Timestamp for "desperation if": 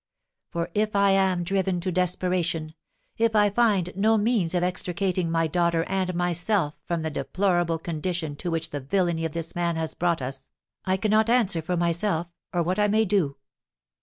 1.91-3.35